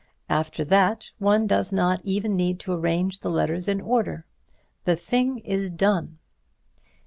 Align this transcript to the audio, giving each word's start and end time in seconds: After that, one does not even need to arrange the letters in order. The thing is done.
After 0.31 0.65
that, 0.65 1.11
one 1.19 1.45
does 1.45 1.71
not 1.71 2.01
even 2.03 2.35
need 2.35 2.59
to 2.61 2.73
arrange 2.73 3.19
the 3.19 3.29
letters 3.29 3.67
in 3.67 3.79
order. 3.79 4.25
The 4.85 4.95
thing 4.95 5.37
is 5.45 5.69
done. 5.69 6.17